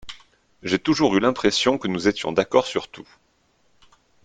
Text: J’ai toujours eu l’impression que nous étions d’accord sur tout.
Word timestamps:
J’ai 0.63 0.79
toujours 0.79 1.15
eu 1.15 1.19
l’impression 1.19 1.77
que 1.77 1.87
nous 1.87 2.07
étions 2.07 2.31
d’accord 2.31 2.65
sur 2.65 2.87
tout. 2.87 3.07